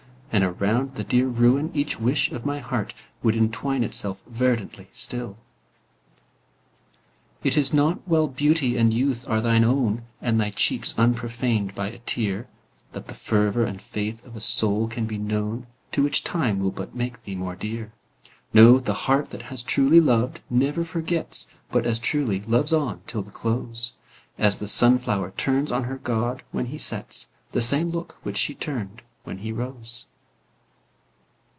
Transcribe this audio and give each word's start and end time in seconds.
And 0.33 0.45
around 0.45 0.95
the 0.95 1.03
dear 1.03 1.27
ruin 1.27 1.71
each 1.73 1.99
wish 1.99 2.31
of 2.31 2.45
my 2.45 2.59
heart 2.59 2.93
Would 3.21 3.35
entwine 3.35 3.83
itself 3.83 4.17
verdantly 4.25 4.87
still. 4.93 5.37
It 7.43 7.57
is 7.57 7.73
not 7.73 7.99
while 8.07 8.29
beauty 8.29 8.77
and 8.77 8.93
youth 8.93 9.27
are 9.27 9.41
thine 9.41 9.65
own, 9.65 10.03
And 10.21 10.39
thy 10.39 10.49
cheeks 10.51 10.95
unprofaned 10.97 11.75
by 11.75 11.87
a 11.89 11.99
tear, 11.99 12.47
That 12.93 13.07
the 13.09 13.13
fervor 13.13 13.65
and 13.65 13.81
faith 13.81 14.25
of 14.25 14.37
a 14.37 14.39
soul 14.39 14.87
can 14.87 15.05
be 15.05 15.17
known, 15.17 15.67
To 15.91 16.01
which 16.03 16.23
time 16.23 16.59
will 16.61 16.71
but 16.71 16.95
make 16.95 17.23
thee 17.23 17.35
more 17.35 17.57
dear; 17.57 17.91
No, 18.53 18.79
the 18.79 18.93
heart 18.93 19.31
that 19.31 19.41
has 19.43 19.61
truly 19.61 19.99
loved 19.99 20.39
never 20.49 20.85
forgets, 20.85 21.49
But 21.73 21.85
as 21.85 21.99
truly 21.99 22.39
loves 22.47 22.71
on 22.71 23.01
to 23.07 23.21
the 23.21 23.31
close, 23.31 23.95
As 24.37 24.59
the 24.59 24.69
sun 24.69 24.97
flower 24.97 25.31
turns 25.35 25.73
on 25.73 25.83
her 25.83 25.97
god, 25.97 26.41
when 26.53 26.67
he 26.67 26.77
sets, 26.77 27.27
The 27.51 27.59
same 27.59 27.89
look 27.89 28.17
which 28.23 28.37
she 28.37 28.55
turned 28.55 29.01
when 29.25 29.39
he 29.39 29.51
rose. 29.51 30.05